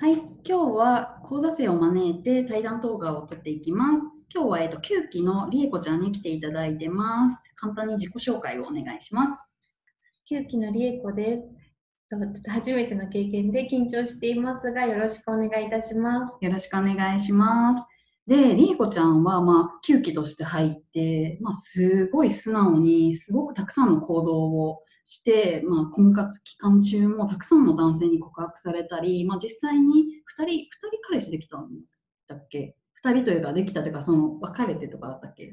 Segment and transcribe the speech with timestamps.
[0.00, 4.04] はい、今日は講座生を招いて対談動画を撮っていきます。
[4.32, 7.42] 今日は、えっと、9期のりえこちゃんに来ていただいてます。
[7.56, 9.42] 簡単に自己紹介をお願いします。
[10.30, 11.42] 9期のりえこです。
[12.10, 16.36] ちょっと 初めての経験で緊張していますが、よろしくお願いいたします。
[16.40, 17.84] よろしくお願いします。
[18.28, 30.04] で、りえこちゃんは、まあ、9期として入って、まあ、すごい素直に、すごくたくさんの行動をして、まあ、婚活期間中もたくさんの男性に告白されたり、まあ、実際に
[30.38, 30.66] 2人、2人
[31.08, 31.70] 彼氏できたん
[32.26, 35.50] だっけ ?2 人というか、できたというか、その、別れてとかだったっけ？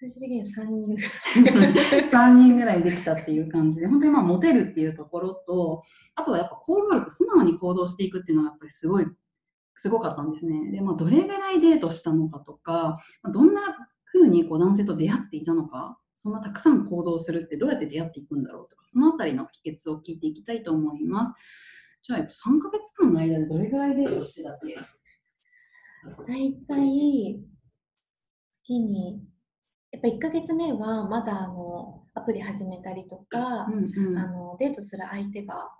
[0.00, 0.96] 最終的には3人。
[2.10, 5.84] 3人ぐらいできたっていう感じで、本当にまあモテるっていうところと、
[6.16, 9.06] あとはやっぱ行動力、素直に行動していくっていうのがやっぱりすごい、
[9.76, 10.72] すごかったんですね。
[10.72, 13.62] で、まあどれぐらいデートしたのかとか、まあどんな
[14.12, 21.32] 風にこう男性と出会っていたのか、そんなたくさん行動するってどうやって出会っていくんだろうとか、そのあたりの秘訣を聞いていきたいと思います。
[22.02, 24.74] じゃあ、えっと、3ヶ月間の間でどれぐらいデートしてたっけ？
[24.74, 27.40] だいたい
[28.50, 29.22] 月に、
[29.92, 35.70] やっぱ1ヶ月目はまだあのアプリ始めたりとか、うんうんあのデートする相手が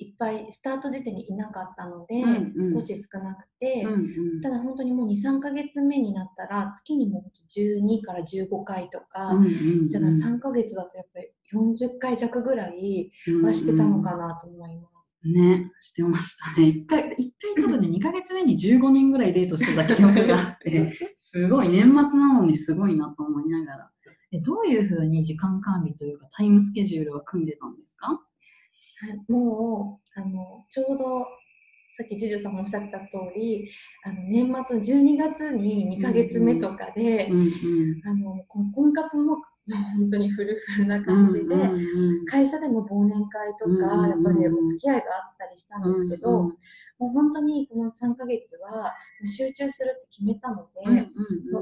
[0.00, 13.10] いっぱいスタート時点にいなかったので、うんうん少し少なくて、うんうんただ本当にもう2、3ヶ月目になったら月にもう12から15回とか、うんうんうんしたら3ヶ月だとやっぱり40回弱ぐらい
[13.42, 14.98] はしてたのかなと思います。
[15.24, 16.68] ね、してましたね。
[16.68, 23.90] 一回、一回多分ね、 2ヶ月目に15人ぐらいデートしてた記憶があって、 すごい、年末なのにすごいなと思いながら。
[24.30, 28.08] えどういうふうに時間管理というか、タイムスケジュールは組んでたんですか？
[28.08, 28.18] はい、
[29.28, 31.26] もうあのちょうど
[31.90, 33.68] さっきジュジュさんもおっしゃった通り
[34.04, 37.48] あの年末の12月に2ヶ月目とかで、うんうん。
[38.04, 39.38] あの婚活も
[39.98, 41.64] 本当にフルフルな感じで、うんう
[42.22, 44.10] ん会社でも忘年会とか、うんうんうん。
[44.10, 46.56] やっぱりお付き合いがあったりしたんですけど、うんうん
[46.98, 48.92] もう本当にこの3ヶ月は
[49.24, 51.12] 集中するって決めたので、うんうん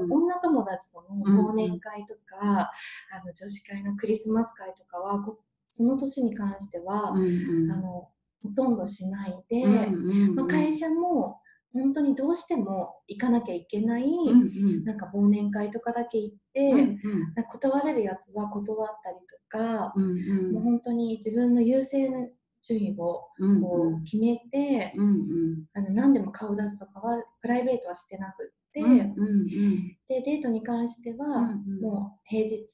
[0.01, 0.09] うん。
[0.09, 2.71] もう女友達との忘年会とか、
[3.11, 5.39] あの女子会のクリスマス会とかはこ
[5.77, 7.71] その年に関しては、うんうん。
[7.71, 8.09] あの
[8.43, 11.39] ほとんどしないで、うんうんうんまあ、会社も
[11.73, 14.43] 本当にどうしても行かなきゃいけない、うんう
[14.81, 14.83] ん。
[14.85, 16.99] なんか忘年会とかだけ行って、うんうん。
[17.51, 20.53] 断れるやつは断ったりとか、うんうん。
[20.53, 22.31] もう本当に自分の優先
[22.65, 25.65] 順位をうんこう決めて、うんうん。
[25.73, 29.47] あの何でも顔出すとかはプライベートはしてなくって、うんうん
[30.07, 31.81] でデートに関しては、うんうん。
[31.81, 32.65] もう平日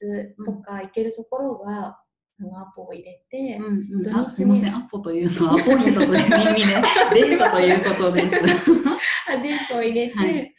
[0.44, 2.03] とか行けるところは、あ
[2.40, 4.26] のアポを入れて、うんうん。
[4.26, 6.74] すいません、アポというのは アポイントという意味で
[7.14, 8.36] デートということです。
[9.28, 10.54] あデートを入れて、はい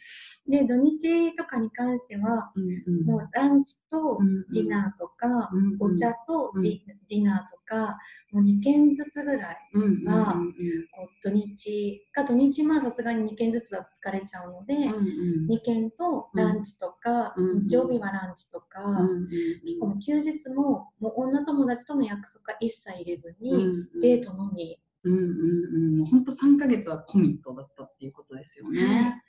[0.48, 3.06] で土日とかに関しては、うんうん。
[3.06, 4.18] もうランチと
[4.52, 5.92] ディナーとか、うんうん。
[5.94, 6.62] お茶とうん。
[6.62, 7.98] ディ,、ディナーとか
[8.32, 10.54] もう2軒ずつぐらいうんうんうん
[11.22, 15.50] 土日か土日まあさすがに2軒ずつだと疲れちゃうので、うんうん。
[15.50, 18.80] 2軒とランチとか、うん日曜日はランチとか、
[19.64, 23.58] 結構休日ももう女友達との約束は一切入れずに、う
[23.98, 25.24] んデートのみ、うんうんう
[25.94, 25.98] ん。
[25.98, 29.22] もう本当3ヶ月はコミットだったっていうことですよね。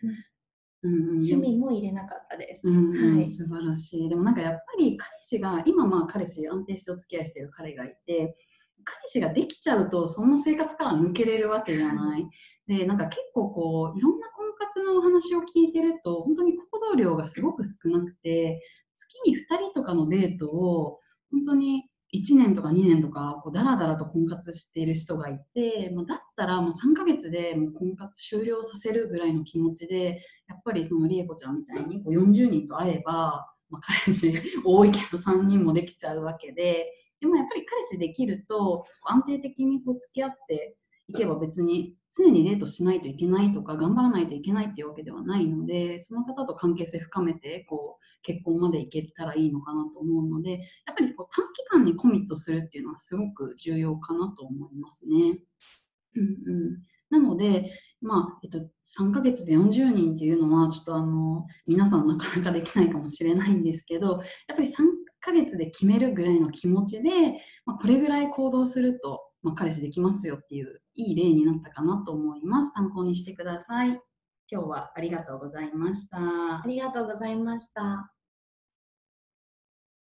[0.83, 2.67] うんうん趣味も入れなかったです。
[2.67, 4.09] うんうんはい素晴らしい。
[4.09, 8.37] でもなんかやっぱり彼氏が、今まあ彼氏、安定してお付き合いしてる彼がいて、
[8.83, 12.27] 彼氏ができちゃうとその生活から抜けれるわけじゃない。
[12.67, 18.61] で、なんか結構こう、いろんな婚活のお話を聞いてると、本当に行動量がすごく少なくて、
[18.95, 20.99] 月に2人とかのデートを、
[21.31, 36.87] 本当に1年とか2年とか、こう、だらだらと婚活している人がいて、まあ、だったらもう3ヶ月でもう婚活終了させるぐらいの気持ちで、やっぱりそのりえこちゃんみたいにこう40人と会えば、まあ、彼氏 多いけど3人もできちゃうわけで、
[37.19, 40.77] でもやっぱり彼氏できると安定的にこう付き合って
[41.09, 55.39] いけば別に常にデートしないといけないとか頑張らないといけないっていうわけではないので、その方と関係性深めてこう結婚までいけたらいいのかなと思うので、やっぱりこう短期間にコミットするっていうのはすごく重要かなと思いますね。
[56.15, 57.71] うんうん、なので、
[58.01, 58.59] まあえっと、
[58.99, 64.73] 3ヶ月で40人っていうのはちょっとあの皆さんなかなかできないかもしれないんですけどやっぱり3
[65.21, 67.09] ヶ月で決めるぐらいの気持ちで、
[67.65, 72.71] まあ、これぐらい行動すると、まあ、彼氏できますよっていういい例になったかなと思います。
[72.71, 73.89] 参考にしてください。
[74.49, 76.17] 今日はありがとうございました。
[76.17, 78.16] ありがとうございました。